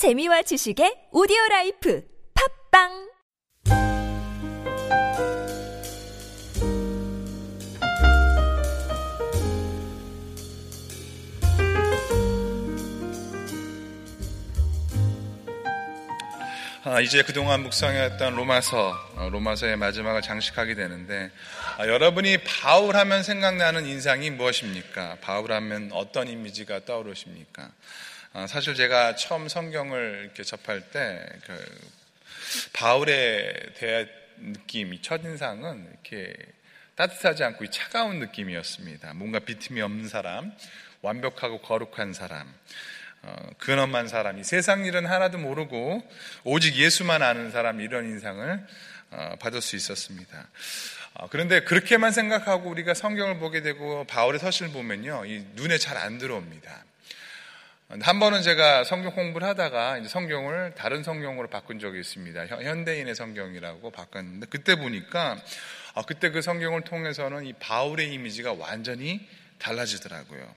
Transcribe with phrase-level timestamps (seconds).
[0.00, 2.02] 재미와 지식의 오디오 라이프
[2.72, 3.10] 팟빵
[16.84, 21.30] 아, 이제 그동안 묵상해왔던 로마서, 어, 로마서의 마지막을 장식하게 되는데,
[21.76, 25.18] 아, 여러분이 바울 하면 생각나는 인상이 무엇입니까?
[25.20, 27.70] 바울 하면 어떤 이미지가 떠오르십니까?
[28.32, 31.80] 아, 사실 제가 처음 성경을 이렇게 접할 때, 그,
[32.72, 34.08] 바울에 대한
[34.38, 36.32] 느낌, 이 첫인상은 이렇게
[36.94, 39.14] 따뜻하지 않고 차가운 느낌이었습니다.
[39.14, 40.52] 뭔가 비틈이 없는 사람,
[41.02, 42.46] 완벽하고 거룩한 사람,
[43.22, 46.08] 어, 근엄한 사람이 세상 일은 하나도 모르고
[46.44, 48.66] 오직 예수만 아는 사람 이런 인상을
[49.10, 50.48] 어, 받을 수 있었습니다.
[51.14, 56.18] 어, 그런데 그렇게만 생각하고 우리가 성경을 보게 되고 바울의 서신을 보면요, 이 눈에 잘 안
[56.18, 56.84] 들어옵니다.
[57.98, 62.46] 한 번은 제가 성경 공부를 하다가 성경을 다른 성경으로 바꾼 적이 있습니다.
[62.46, 65.36] 현대인의 성경이라고 바꿨는데 그때 보니까
[66.06, 69.26] 그때 그 성경을 통해서는 이 바울의 이미지가 완전히
[69.58, 70.54] 달라지더라고요.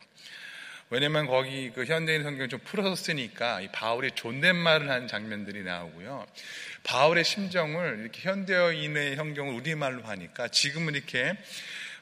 [0.91, 6.27] 왜냐면 거기 그 현대인 성경 좀 풀어서 쓰니까 이 바울이 존댓말을 하는 장면들이 나오고요.
[6.83, 11.35] 바울의 심정을 이렇게 현대인의 성경을 우리말로 하니까 지금은 이렇게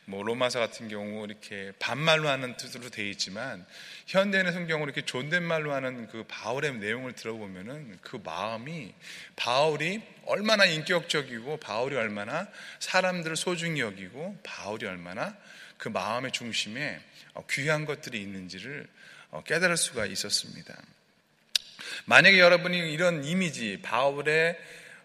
[0.05, 3.66] 뭐 로마서 같은 경우 이렇게 반말로 하는 뜻으로 되어 있지만
[4.08, 8.93] 현대인의 성경으로 이렇게 존댓말로 하는 그 바울의 내용을 들어보면은 그 마음이
[9.35, 12.47] 바울이 얼마나 인격적이고 바울이 얼마나
[12.80, 15.35] 사람들을 소중히 여기고 바울이 얼마나
[15.77, 16.99] 그 마음의 중심에
[17.33, 18.88] 어, 귀한 것들이 있는지를
[19.30, 20.75] 어, 깨달을 수가 있었습니다.
[22.05, 24.58] 만약에 여러분이 이런 이미지, 바울의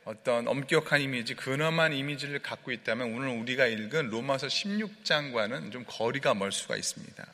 [0.06, 6.52] 어떤 엄격한 이미지, 근엄한 이미지를 갖고 있다면 오늘 우리가 읽은 로마서 16장과는 좀 거리가 멀
[6.52, 7.26] 수가 있습니다.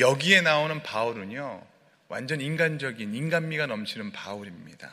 [0.00, 1.64] 여기에 나오는 바울은요,
[2.08, 4.90] 완전 인간적인, 인간미가 넘치는 바울입니다.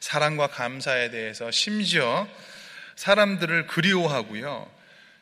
[0.00, 2.28] 사랑과 감사에 대해서 심지어
[2.96, 4.70] 사람들을 그리워하고요,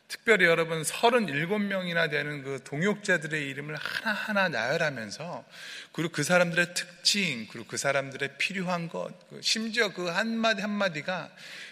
[0.09, 5.45] 특별히 여러분 37명이나 되는 그 동역자들의 이름을 하나하나 나열하면서
[5.93, 11.31] 그리고 그 사람들의 특징, 그리고 그 사람들의 필요한 것, 그 심지어 그 한마디 한마디가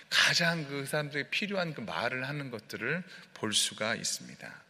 [0.08, 3.02] 가장 그 사람들에게 필요한 그 말을 하는 것들을
[3.34, 4.62] 볼 수가 있습니다.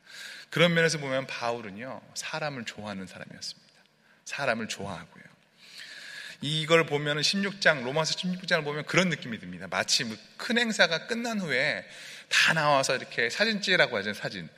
[0.51, 3.73] 그런 면에서 보면 바울은요, 사람을 좋아하는 사람이었습니다.
[4.25, 5.25] 사람을 좋아하고요.
[6.43, 9.69] 이걸 보면 16장, 로마서 16장을 보면 그런 느낌이 듭니다.
[9.71, 11.87] 마치 뭐큰 행사가 끝난 후에
[12.33, 14.49] 다 나와서 이렇게 사진 찍으라고 하죠, 사진.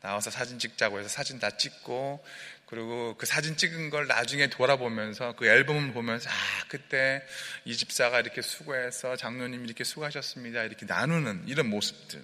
[0.00, 2.24] 나와서 사진 찍자고 해서 사진 다 찍고,
[2.66, 6.34] 그리고 그 사진 찍은 걸 나중에 돌아보면서 그 앨범을 보면서, 아,
[6.68, 7.22] 그때
[7.64, 10.64] 이 집사가 이렇게 수고해서 장로님이 이렇게 수고하셨습니다.
[10.64, 12.20] 이렇게 나누는 이런 모습들.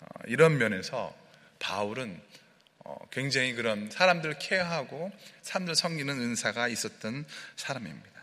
[0.00, 1.16] 어, 이런 면에서
[1.58, 2.20] 바울은
[2.84, 5.10] 어, 굉장히 그런 사람들 케어하고
[5.42, 7.24] 사람들 섬기는 은사가 있었던
[7.56, 8.15] 사람입니다.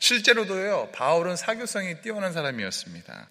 [0.00, 3.28] 실제로도요, 바울은 사교성이 뛰어난 사람이었습니다.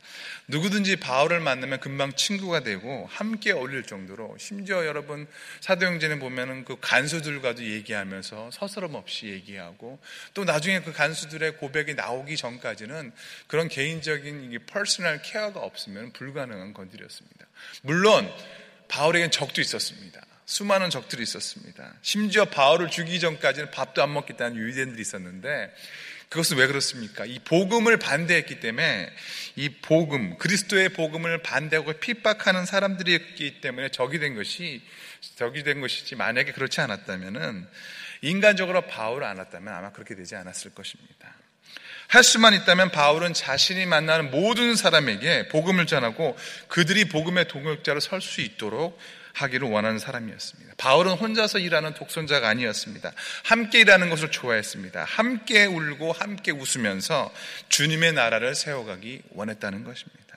[0.48, 5.28] 누구든지 바울을 만나면 금방 친구가 되고 함께 어울릴 정도로 심지어 여러분
[5.62, 10.00] 사도행전에 보면은 그 간수들과도 얘기하면서 서스럼 없이 얘기하고
[10.34, 13.12] 또 나중에 그 간수들의 고백이 나오기 전까지는
[13.48, 17.46] 그런 개인적인 personal care가 없으면 불가능한 것들이었습니다.
[17.82, 18.32] 물론
[18.88, 20.22] 바울에겐 적도 있었습니다.
[20.46, 21.94] 수많은 적들이 있었습니다.
[22.02, 25.74] 심지어 바울을 죽이기 전까지는 밥도 안 먹겠다는 유대인들이 있었는데
[26.32, 27.26] 그것은 왜 그렇습니까?
[27.26, 29.12] 이 복음을 반대했기 때문에
[29.58, 34.82] 이 복음, 그리스도의 복음을 반대하고 핍박하는 사람들이었기 때문에 적이 된 것이
[35.36, 37.68] 적이 된 것이지 만약에 그렇지 않았다면은
[38.22, 41.36] 인간적으로 바울을 알았다면 아마 그렇게 되지 않았을 것입니다.
[42.12, 48.42] 할 수만 있다면 바울은 자신이 만나는 모든 사람에게 복음을 전하고 그들이 복음의 동역자로 설 수
[48.42, 49.00] 있도록
[49.34, 50.74] 하기를 원하는 사람이었습니다.
[50.76, 53.14] 바울은 혼자서 일하는 독선자가 아니었습니다.
[53.46, 55.06] 함께 일하는 것을 좋아했습니다.
[55.06, 57.34] 함께 울고 함께 웃으면서
[57.70, 60.31] 주님의 나라를 세워가기 원했다는 것입니다.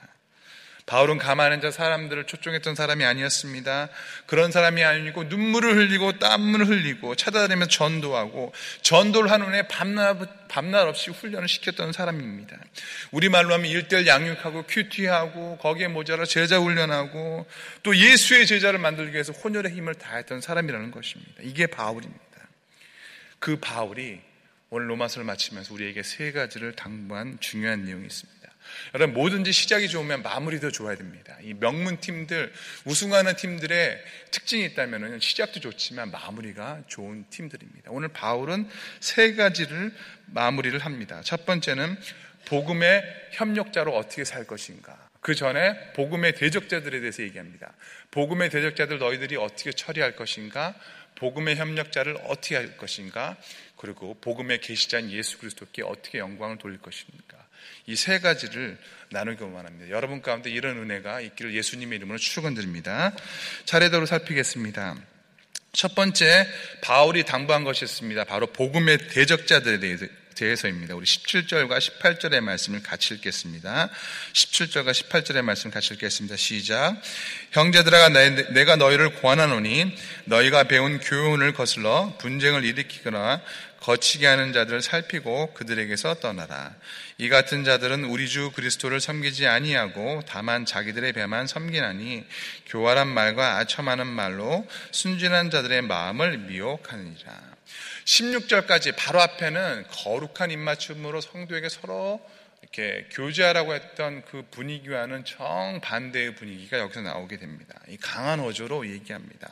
[0.85, 3.89] 바울은 가만히 앉아 사람들을 초청했던 사람이 아니었습니다.
[4.27, 8.53] 그런 사람이 아니고 눈물을 흘리고 땀을 흘리고 찾아다니면서 전도하고
[8.83, 12.57] 전도를 한 후에 밤낮, 밤낮 없이 훈련을 시켰던 사람입니다.
[13.09, 17.47] 우리말로 하면 일대일 양육하고 큐티하고 거기에 모자라 제자 훈련하고
[17.81, 21.41] 또 예수의 제자를 만들기 위해서 혼혈의 힘을 다했던 사람이라는 것입니다.
[21.41, 22.21] 이게 바울입니다.
[23.39, 24.21] 그 바울이
[24.69, 28.34] 오늘 로마서를 마치면서 우리에게 세 가지를 당부한 중요한 내용이 있습니다.
[28.93, 31.37] 여러분 뭐든지 시작이 좋으면 마무리도 좋아야 됩니다.
[31.41, 32.51] 이 명문 팀들
[32.85, 37.91] 우승하는 팀들의 특징이 있다면 시작도 좋지만 마무리가 좋은 팀들입니다.
[37.91, 38.69] 오늘 바울은
[38.99, 39.93] 세 가지를
[40.27, 41.21] 마무리를 합니다.
[41.23, 41.97] 첫 번째는
[42.45, 45.05] 복음의 협력자로 어떻게 살 것인가.
[45.25, 47.73] 그 전에 복음의 대적자들에 대해서 얘기합니다.
[48.11, 50.75] 복음의 대적자들 너희들이 어떻게 처리할 것인가?
[51.15, 53.35] 복음의 협력자를 어떻게 할 것인가?
[53.75, 57.44] 그리고 복음의 계시자인 예수 그리스도께 어떻게 영광을 돌릴 것입니까?
[57.87, 58.77] 이 세 가지를
[59.11, 59.89] 나누기만 합니다.
[59.91, 63.13] 여러분 가운데 이런 은혜가 있기를 예수님의 이름으로 축원드립니다.
[63.65, 64.95] 차례대로 살피겠습니다.
[65.71, 66.47] 첫 번째
[66.81, 68.23] 바울이 당부한 것이 있습니다.
[68.23, 70.95] 바로 복음의 대적자들에 대해서 대해서입니다.
[70.95, 73.89] 우리 17절과 18절의 말씀을 같이 읽겠습니다.
[74.33, 76.35] 17절과 18절의 말씀 같이 읽겠습니다.
[76.35, 77.01] 시작.
[77.51, 79.95] 형제들아 내가 너희를 권하노니
[80.25, 83.41] 너희가 배운 교훈을 거슬러 분쟁을 일으키거나
[83.85, 86.73] 거치게 하는 자들을 살피고 그들에게서 떠나라.
[87.19, 92.25] 이 같은 자들은 우리 주 그리스도를 섬기지 아니하고 다만 자기들의 배만 섬기나니
[92.65, 97.55] 교활한 말과 아첨하는 말로 순진한 자들의 마음을 미혹하느니라.
[98.05, 102.19] 16절까지 바로 앞에는 거룩한 입맞춤으로 성도에게 서로
[102.63, 107.79] 이렇게 교제하라고 했던 그 분위기와는 정반대의 분위기가 여기서 나오게 됩니다.
[107.87, 109.47] 이 강한 어조로 얘기합니다.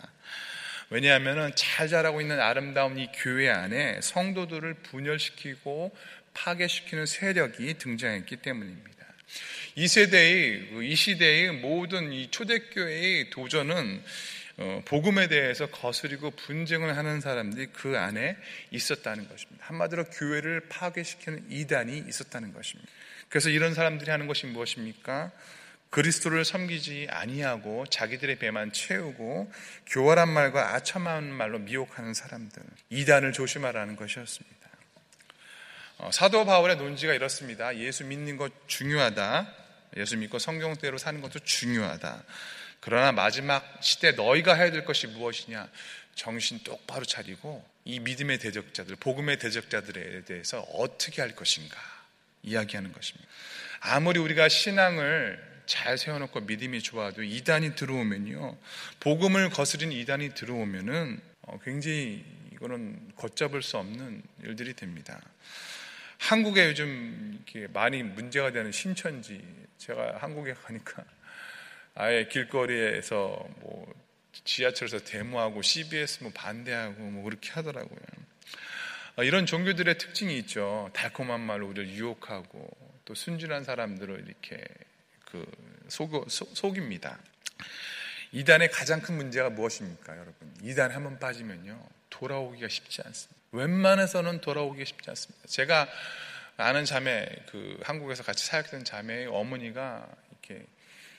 [0.93, 5.91] 왜냐하면 잘 자라고 있는 아름다운 이 교회 안에 성도들을 분열시키고
[6.35, 8.91] 파괴시키는 세력이 등장했기 때문입니다.
[9.73, 14.03] 이 세대의, 이 시대의 모든 이 초대교회의 도전은
[14.57, 18.37] 어, 복음에 대해서 거스리고 분쟁을 하는 사람들이 그 안에
[18.69, 19.65] 있었다는 것입니다.
[19.65, 22.91] 한마디로 교회를 파괴시키는 이단이 있었다는 것입니다.
[23.29, 25.31] 그래서 이런 사람들이 하는 것이 무엇입니까?
[25.93, 29.51] 그리스도를 섬기지 아니하고 자기들의 배만 채우고
[29.85, 34.69] 교활한 말과 아첨한 말로 미혹하는 사람들 이단을 조심하라는 것이었습니다.
[35.99, 37.77] 어, 사도 바울의 논지가 이렇습니다.
[37.77, 39.53] 예수 믿는 것 중요하다.
[39.97, 42.23] 예수 믿고 성경대로 사는 것도 중요하다.
[42.79, 45.69] 그러나 마지막 시대 너희가 해야 될 것이 무엇이냐?
[46.15, 51.77] 정신 똑바로 차리고 이 믿음의 대적자들, 복음의 대적자들에 대해서 어떻게 할 것인가
[52.41, 53.29] 이야기하는 것입니다.
[53.79, 58.57] 아무리 우리가 신앙을 잘 세워놓고 믿음이 좋아도 이단이 들어오면요,
[58.99, 62.23] 복음을 거스린 이단이 들어오면은 어, 굉장히
[62.53, 65.21] 이거는 걷잡을 수 없는 일들이 됩니다.
[66.19, 67.43] 한국에 요즘
[67.73, 69.41] 많이 문제가 되는 신천지,
[69.77, 71.03] 제가 한국에 가니까
[71.95, 73.93] 아예 길거리에서 뭐
[74.45, 77.99] 지하철에서 데모하고 CBS 뭐 반대하고 뭐 그렇게 하더라고요.
[79.15, 80.89] 아, 이런 종교들의 특징이 있죠.
[80.93, 82.67] 달콤한 말로 우리를 유혹하고
[83.05, 84.63] 또 순진한 사람들을 이렇게
[85.33, 85.43] 그
[85.89, 87.17] 속, 속 입니다.
[88.31, 90.53] 이단의 가장 큰 문제가 무엇입니까, 여러분?
[90.61, 91.83] 이단에 한번 빠지면요.
[92.11, 93.41] 돌아오기가 쉽지 않습니다.
[93.51, 95.47] 웬만해서는 돌아오기가 쉽지 않습니다.
[95.47, 95.87] 제가
[96.57, 100.65] 아는 자매, 그 한국에서 같이 사역된 자매의 어머니가 이렇게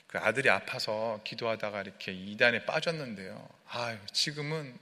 [0.07, 3.49] 그 아들이 아파서 기도하다가 이렇게 이단에 빠졌는데요.
[3.67, 4.77] 아유, 지금은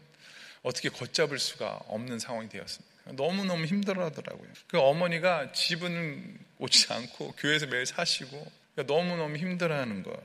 [0.61, 3.13] 어떻게 걷잡을 수가 없는 상황이 되었습니다.
[3.13, 4.47] 너무너무 힘들어 하더라고요.
[4.67, 10.19] 그 어머니가 집은 오지 않고 교회에서 매일 사시고 너무너무 힘들어 하는 거예요.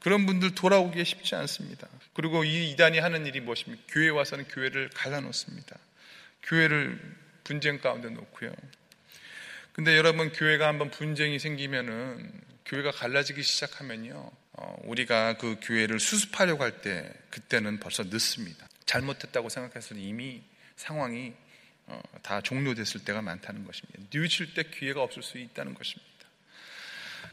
[0.00, 1.88] 그런 분들 돌아오기 쉽지 않습니다.
[2.12, 3.82] 그리고 이 이단이 하는 일이 무엇입니까?
[3.88, 5.78] 교회 와서는 교회를 갈라놓습니다.
[6.42, 7.00] 교회를
[7.42, 8.52] 분쟁 가운데 놓고요.
[9.72, 12.30] 근데 여러분 교회가 한번 분쟁이 생기면은
[12.66, 14.30] 교회가 갈라지기 시작하면요.
[14.52, 18.68] 어, 우리가 그 교회를 수습하려고 할 때 그때는 벌써 늦습니다.
[18.86, 20.42] 잘못했다고 생각해서 이미
[20.76, 21.32] 상황이
[21.86, 24.00] 어, 다 종료됐을 때가 많다는 것입니다.
[24.12, 26.13] 뉘우칠 때 기회가 없을 수 있다는 것입니다.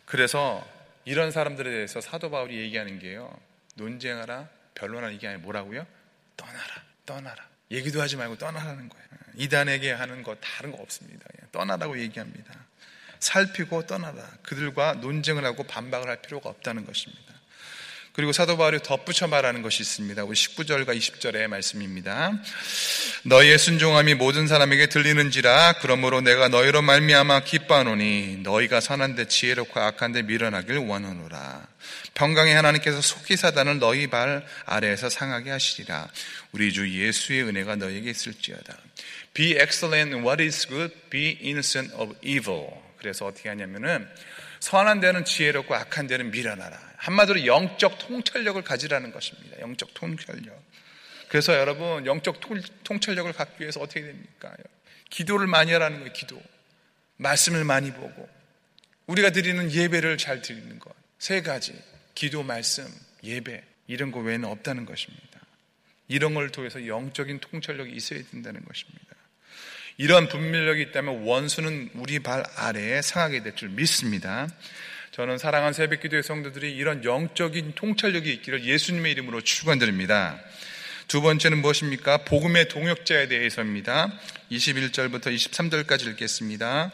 [0.05, 0.65] 그래서
[1.05, 3.35] 이런 사람들에 대해서 사도 바울이 얘기하는 게요.
[3.75, 5.85] 논쟁하라, 변론하라 이게 아니라 뭐라고요?
[6.37, 7.47] 떠나라, 떠나라.
[7.71, 9.05] 얘기도 하지 말고 떠나라는 거예요.
[9.35, 11.25] 이단에게 하는 거 다른 거 없습니다.
[11.51, 12.53] 떠나라고 얘기합니다.
[13.19, 14.27] 살피고 떠나라.
[14.41, 17.30] 그들과 논쟁을 하고 반박을 할 필요가 없다는 것입니다.
[18.13, 20.25] 그리고 사도 바울이 덧붙여 말하는 것이 있습니다.
[20.25, 22.33] 우리 19절과 20절의 말씀입니다.
[23.23, 30.77] 너희의 순종함이 모든 사람에게 들리는지라 그러므로 내가 너희로 말미암아 기뻐하노니 너희가 선한데 지혜롭고 악한데 미련하길
[30.77, 31.67] 원하노라.
[32.13, 36.09] 평강의 하나님께서 속히 사단을 너희 발 아래에서 상하게 하시리라.
[36.51, 38.75] 우리 주 예수의 은혜가 너희에게 있을지어다.
[39.33, 42.67] Be excellent in what is good, be innocent of evil.
[42.97, 44.05] 그래서 어떻게 하냐면은
[44.59, 46.90] 선한 데는 지혜롭고 악한 데는 미련하라.
[47.01, 49.59] 한마디로 영적 통찰력을 가지라는 것입니다.
[49.59, 50.63] 영적 통찰력.
[51.29, 52.39] 그래서 여러분 영적
[52.83, 54.53] 통찰력을 갖기 위해서 어떻게 됩니까?
[55.09, 56.13] 기도를 많이 하라는 거예요.
[56.13, 56.41] 기도.
[57.17, 58.29] 말씀을 많이 보고
[59.07, 60.93] 우리가 드리는 예배를 잘 드리는 것.
[61.17, 61.73] 세 가지.
[62.13, 62.87] 기도, 말씀,
[63.23, 65.39] 예배 이런 거 외에는 없다는 것입니다.
[66.07, 69.15] 이런 걸 통해서 영적인 통찰력이 있어야 된다는 것입니다.
[69.97, 74.47] 이러한 분별력이 있다면 원수는 우리 발 아래에 상하게 될 줄 믿습니다.
[75.11, 80.39] 저는 사랑한 새벽기도의 성도들이 이런 영적인 통찰력이 있기를 예수님의 이름으로 축원드립니다.
[81.09, 82.19] 두 번째는 무엇입니까?
[82.19, 84.09] 복음의 동역자에 대해서입니다.
[84.51, 86.93] 21절부터 23절까지 읽겠습니다.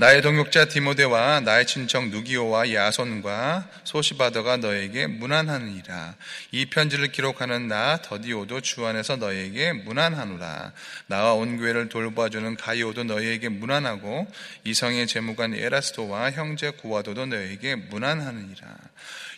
[0.00, 6.16] 나의 동역자 디모데와 나의 친척 누기오와 야손과 소시바더가 너에게 문안하느니라.
[6.52, 10.72] 이 편지를 기록하는 나 더디오도 주 안에서 너에게 문안하노라.
[11.06, 14.26] 나와 온 교회를 돌봐주는 가이오도 너에게 문안하고
[14.64, 18.68] 이성의 재무관 에라스도와 형제 구와도도 너에게 문안하느니라.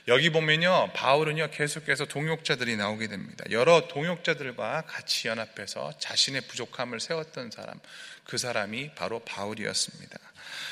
[0.07, 3.45] 여기 보면요, 바울은요, 계속해서 동역자들이 나오게 됩니다.
[3.51, 7.81] 여러 동역자들과 같이 연합해서 자신의 부족함을 세웠던 사람,
[8.23, 10.19] 그 사람이 바로 바울이었습니다.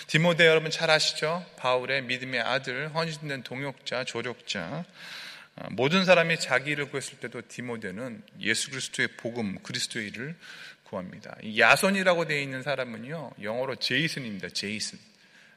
[0.07, 1.45] 디모데 여러분 잘 아시죠?
[1.57, 4.85] 바울의 믿음의 아들, 헌신된 동역자, 조력자.
[5.57, 10.37] 어, 모든 사람이 자기 를 구했을 때도 디모데는 예수 그리스도의 복음, 그리스도의 일을
[10.85, 11.37] 구합니다.
[11.57, 14.49] 야손이라고 되어 있는 사람은요, 영어로 제이슨입니다.
[14.51, 14.99] 제이슨.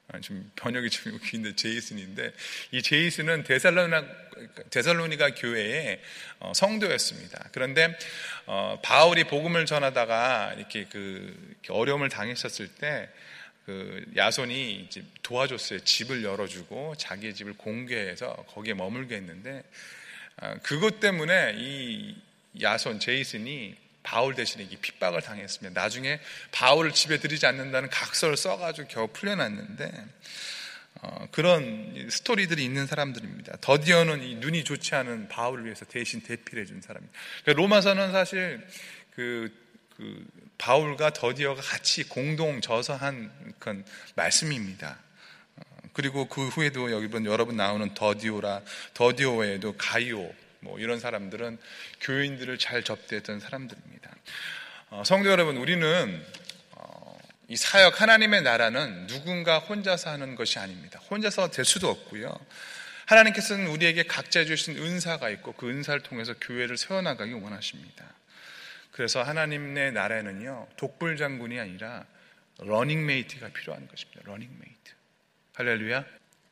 [0.10, 2.34] 아, 좀 번역이 좀 웃긴데 제이슨인데
[2.72, 4.06] 이 제이슨은 데살로니가,
[4.70, 6.02] 데살로니가 교회의
[6.40, 7.50] 어, 성도였습니다.
[7.54, 7.98] 그런데
[8.46, 13.10] 어, 바울이 복음을 전하다가 이렇게 그 어려움을 당했었을 때
[13.66, 14.90] 그 야손이
[15.22, 15.80] 도와줬어요.
[15.80, 19.64] 집을 열어주고 자기의 집을 공개해서 거기에 머물게 했는데
[20.38, 22.16] 아, 그것 때문에 이
[22.62, 25.80] 야손 제이슨이 바울 대신에 핍박을 당했습니다.
[25.80, 26.20] 나중에
[26.52, 29.92] 바울을 집에 들이지 않는다는 각서를 써가지고 겨우 풀려났는데
[31.02, 33.58] 어, 그런 스토리들이 있는 사람들입니다.
[33.62, 37.18] 더디오는 이 눈이 좋지 않은 바울을 위해서 대신 대필을 해준 사람입니다.
[37.44, 38.66] 그러니까 로마서는 사실
[39.16, 39.52] 그,
[39.98, 40.26] 그
[40.58, 43.86] 바울과 더디어가 같이 공동 저서한 그런
[44.16, 44.98] 말씀입니다.
[45.56, 45.62] 어,
[45.94, 48.62] 그리고 그 후에도 여기 여러분 나오는 더디오라
[48.94, 50.34] 더디오 외에도 가이오
[50.64, 51.58] 뭐 이런 사람들은
[52.02, 54.10] 교인들을 잘 접대했던 사람들입니다.
[54.90, 56.26] 어, 성도 여러분, 우리는
[56.72, 61.00] 어, 이 사역 하나님의 나라는 누군가 혼자서 하는 것이 아닙니다.
[61.10, 62.34] 혼자서 될 수도 없고요.
[63.06, 68.06] 하나님께서는 우리에게 각자 주신 은사가 있고 그 은사를 통해서 교회를 세워나가기 원하십니다.
[68.94, 72.06] 그래서 하나님의 나라에는요, 독불 장군이 아니라
[72.60, 74.22] 러닝메이트가 필요한 것입니다.
[74.24, 74.94] 러닝메이트.
[75.56, 76.06] 할렐루야.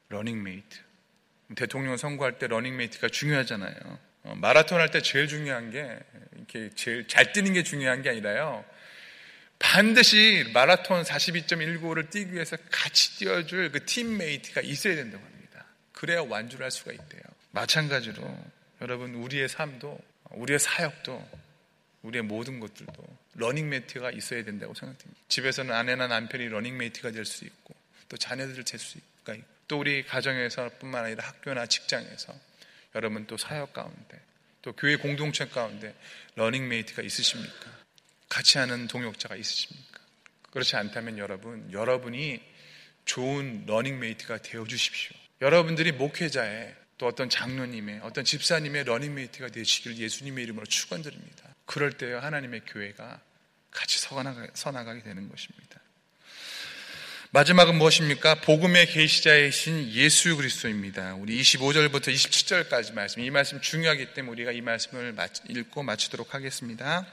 [0.10, 0.80] 러닝메이트.
[1.56, 4.00] 대통령 선거할 때 러닝메이트가 중요하잖아요.
[4.24, 6.00] 어, 마라톤 할 때 제일 중요한 게
[6.36, 8.66] 이렇게 제일 잘 뛰는 게 중요한 게 아니라요.
[9.60, 15.66] 반드시 마라톤 42.195를 뛰기 위해서 같이 뛰어줄 그 teammate가 있어야 된다고 합니다.
[15.92, 17.22] 그래야 완주를 할 수가 있대요.
[17.52, 18.36] 마찬가지로
[18.82, 20.00] 여러분 우리의 삶도
[20.32, 21.41] 우리의 사역도
[22.04, 25.22] 우리의 모든 것들도 러닝메이트가 있어야 된다고 생각됩니다.
[25.28, 27.76] 집에서는 아내나 남편이 러닝메이트가 될 수 있고
[28.10, 32.34] 또 자녀들이 될 수가 있고 또 우리 가정에서뿐만 아니라 학교나 직장에서
[32.96, 34.20] 여러분 또 사역 가운데
[34.62, 35.96] 또 교회 공동체 가운데
[36.36, 37.72] 러닝메이트가 있으십니까?
[38.30, 40.00] 같이 하는 동역자가 있으십니까?
[40.52, 42.42] 그렇지 않다면 여러분, 여러분이
[43.06, 45.16] 좋은 러닝메이트가 되어 주십시오.
[45.42, 51.51] 여러분들이 목회자의 또 어떤 장로님의 어떤 집사님의 러닝메이트가 되시길 예수님의 이름으로 축원드립니다.
[51.66, 53.22] 그럴 때 하나님의 교회가
[53.72, 55.80] 같이 서나가게 되는 것입니다.
[57.34, 58.42] 마지막은 무엇입니까?
[58.42, 61.16] 복음의 계시자이신 예수 그리스도입니다.
[61.16, 65.16] 우리 25절부터 27절까지 말씀, 이 말씀 중요하기 때문에 우리가 이 말씀을
[65.48, 67.08] 읽고 마치도록 하겠습니다.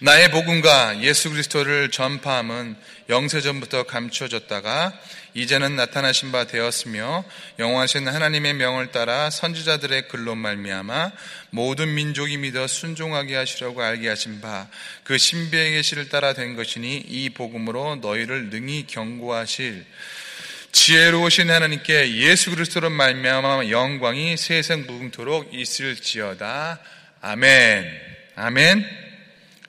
[0.00, 2.76] 나의 복음과 예수 그리스도를 전파함은
[3.08, 4.92] 영세전부터 감추어졌다가
[5.34, 7.24] 이제는 나타나신 바 되었으며
[7.58, 11.10] 영원하신 하나님의 명을 따라 선지자들의 글로 말미암아
[11.50, 14.68] 모든 민족이 믿어 순종하게 하시려고 알게 하신 바
[15.08, 19.86] 그 신비의 계시를 따라 된 것이니 이 복음으로 너희를 능히 경고하실
[20.70, 26.78] 지혜로우신 하나님께 예수 그리스도로 말미암아 영광이 세상 무궁토록 있을지어다
[27.22, 27.90] 아멘
[28.36, 29.07] 아멘.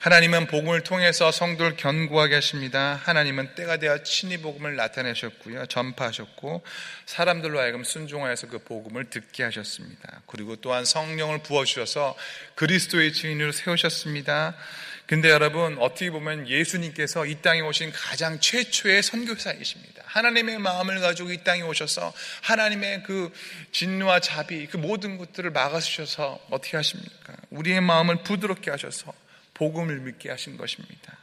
[0.00, 2.98] 하나님은 복음을 통해서 성도를 견고하게 하십니다.
[3.04, 5.66] 하나님은 때가 되어 친히 복음을 나타내셨고요.
[5.66, 6.62] 전파하셨고
[7.04, 10.22] 사람들로 하여금 순종하여서 그 복음을 듣게 하셨습니다.
[10.24, 12.16] 그리고 또한 성령을 부어 주셔서
[12.54, 14.56] 그리스도의 증인으로 세우셨습니다.
[15.04, 20.02] 근데 여러분 어떻게 보면 예수님께서 이 땅에 오신 가장 최초의 선교사이십니다.
[20.06, 23.30] 하나님의 마음을 가지고 이 땅에 오셔서 하나님의 그
[23.72, 27.34] 진노와 자비 그 모든 것들을 막아주셔서 어떻게 하십니까?
[27.50, 29.12] 우리의 마음을 부드럽게 하셔서
[29.60, 31.18] 복음을 믿게 하신 것입니다.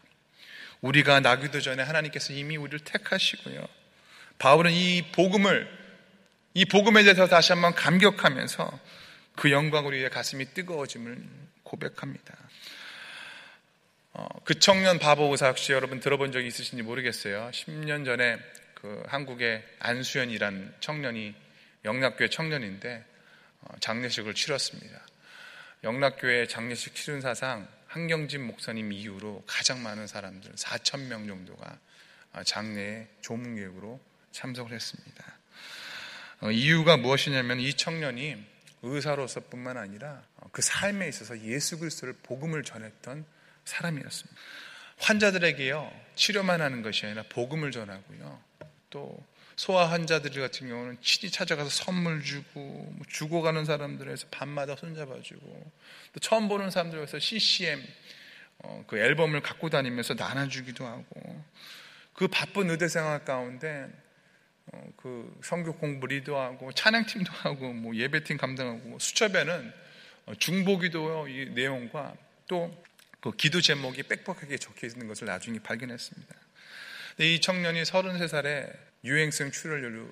[0.82, 3.68] 우리가 나기도 전에 하나님께서 이미 우리를 택하시고요.
[4.38, 5.68] 바울은 이 복음을
[6.54, 8.80] 이 복음에 대해서 다시 한번 감격하면서
[9.36, 11.18] 그 영광으로 이제 가슴이 뜨거워짐을
[11.64, 12.36] 고백합니다.
[14.14, 17.50] 어, 그 청년 바보 의사 혹시 여러분 들어본 적이 있으신지 모르겠어요.
[17.52, 18.38] 10년 전에
[18.76, 21.34] 그 한국의 안수연이란 청년이
[21.86, 23.04] 영락교회 청년인데
[23.62, 25.02] 어, 장례식을 치렀습니다.
[25.84, 27.68] 영락교회 장례식 치른 사상
[27.98, 31.80] 한경진 목사님 이후로 가장 많은 사람들 4천 명 정도가
[32.46, 34.00] 장례에 조문교육으로
[34.32, 35.26] 참석을 했습니다.
[36.42, 38.38] 어, 이유가 무엇이냐면 이 청년이
[38.84, 43.26] 의사로서뿐만 아니라 어, 그 삶에 있어서 예수 그리스도를 복음을 전했던
[43.66, 44.40] 사람이었습니다.
[45.00, 48.40] 환자들에게요 치료만 하는 것이 아니라 복음을 전하고요
[48.92, 49.26] 또
[49.58, 55.72] 소아 환자들 같은 경우는 친히 찾아가서 선물 주고 뭐 죽어가는 사람들에서 밤마다 손잡아주고
[56.14, 57.84] 또 처음 보는 사람들에서 CCM
[58.60, 61.44] 어, 그 앨범을 갖고 다니면서 나눠주기도 하고
[62.14, 63.90] 그 바쁜 의대 생활 가운데
[64.72, 69.74] 어, 그 성교 공부 리더하고 찬양팀도 하고 뭐 예배팀 감당하고 뭐 수첩에는
[70.28, 72.16] 어, 중보기도 이 내용과
[72.48, 72.88] 또
[73.20, 76.36] 그 기도 제목이 빽빽하게 적혀 있는 것을 나중에 발견했습니다.
[77.20, 78.72] 이 청년이 33살에
[79.08, 80.10] 유행성 출혈로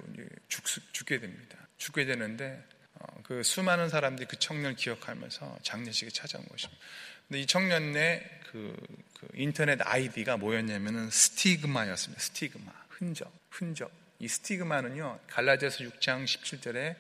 [0.94, 1.58] 죽게 됩니다.
[1.78, 6.82] 죽게 되는데 어, 그 수많은 사람들이 그 청년을 기억하면서 장례식에 찾아온 것입니다.
[7.28, 8.76] 근데 이 청년의 그,
[9.20, 12.22] 그 인터넷 아이디가 뭐였냐면은 스티그마였습니다.
[12.22, 12.72] 스티그마.
[12.90, 13.32] 흔적.
[13.50, 13.92] 흔적.
[14.20, 16.96] 이 스티그마는요, 갈라디아서 6장 17절에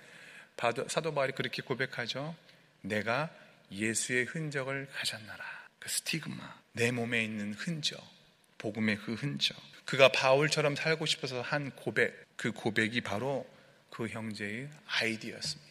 [0.90, 2.36] 사도 바울이 그렇게 고백하죠.
[2.82, 3.30] 내가
[3.72, 5.44] 예수의 흔적을 가졌노라.
[5.80, 6.62] 그 stigma.
[6.74, 8.04] 내 몸에 있는 흔적.
[8.58, 9.56] 복음의 그 흔적.
[9.86, 13.48] 그가 바울처럼 살고 싶어서 한 고백, 그 고백이 바로
[13.90, 15.66] 그 형제의 아이디였습니다.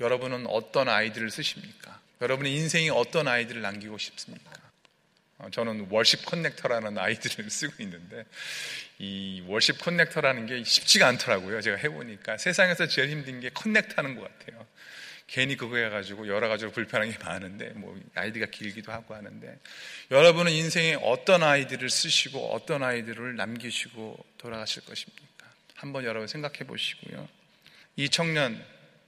[0.00, 2.00] 여러분은 어떤 아이디를 쓰십니까?
[2.20, 4.52] 여러분의 인생이 어떤 아이디를 남기고 싶습니까?
[5.38, 8.24] 어, 저는 worship connector라는 아이디를 쓰고 있는데
[8.98, 11.60] 이 worship connector라는 게 쉽지가 않더라고요.
[11.60, 14.66] 제가 해보니까 세상에서 제일 힘든 게 connect하는 것 같아요.
[15.26, 19.58] 괜히 그거 해가지고 여러 가지로 불편한 게 많은데 뭐 아이디가 길기도 하고 하는데
[20.10, 25.26] 여러분은 인생에 어떤 아이디를 쓰시고 어떤 아이디를 남기시고 돌아가실 것입니까?
[25.74, 27.28] 한번 여러분 생각해 보시고요.
[27.96, 28.64] 이 청년,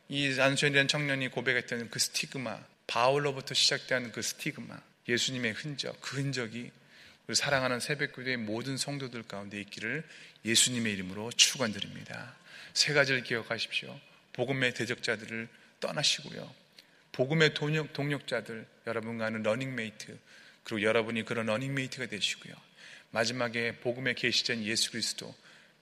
[0.08, 6.70] 이 안수현이라는 청년이 고백했던 그 stigma, 바울로부터 시작된 그 stigma, 예수님의 흔적, 그 흔적이
[7.26, 10.02] 우리 사랑하는 새벽교회의 모든 성도들 가운데 있기를
[10.44, 12.34] 예수님의 이름으로 축원드립니다.
[12.72, 13.98] 세 가지를 기억하십시오.
[14.32, 15.48] 복음의 대적자들을
[15.80, 16.54] 떠나시고요.
[17.12, 20.18] 복음의 동역, 동역자들, 여러분과는 러닝메이트,
[20.64, 22.54] 그리고 여러분이 그런 러닝메이트가 되시고요.
[23.10, 25.34] 마지막에 복음의 계시자 예수 그리스도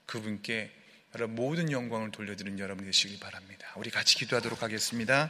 [0.05, 0.71] 그분께
[1.15, 3.67] 여러분 모든 영광을 돌려드리는 여러분 되시길 바랍니다.
[3.75, 5.29] 우리 같이 기도하도록 하겠습니다.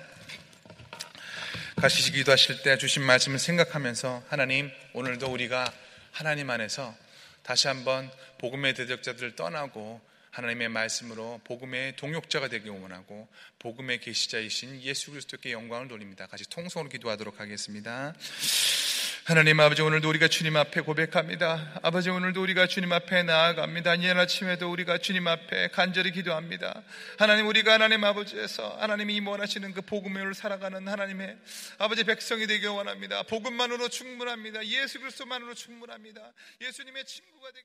[1.75, 5.71] 같이 기도하실 때 주신 말씀을 생각하면서 하나님 오늘도 우리가
[6.11, 6.95] 하나님 안에서
[7.43, 10.01] 다시 한번 복음의 대적자들을 떠나고
[10.37, 16.27] 하나님의 말씀으로 복음의 동역자가 되기 원하고 복음의 계시자이신 예수 그리스도께 영광을 돌립니다.
[16.27, 18.13] 같이 통성으로 기도하도록 하겠습니다.
[19.27, 21.79] 하나님 아버지 오늘도 우리가 주님 앞에 고백합니다.
[21.81, 23.95] 아버지 오늘도 우리가 주님 앞에 나아갑니다.
[23.95, 26.83] 이날 아침에도 우리가 주님 앞에 간절히 기도합니다.
[27.17, 31.35] 하나님 우리가 하나님 아버지에서 하나님이 원하시는 그 복음을 살아가는 하나님의
[31.79, 33.23] 아버지 백성이 되기 원합니다.
[33.23, 34.65] 복음만으로 충분합니다.
[34.65, 36.21] 예수 그리스도만으로 충분합니다.
[36.61, 37.55] 예수님의 친구가 되기